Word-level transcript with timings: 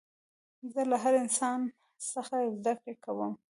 زه 0.73 0.81
له 0.91 0.97
هر 1.03 1.13
انسان 1.23 1.59
څخه 2.13 2.35
زدکړه 2.63 2.93
کوم. 3.05 3.33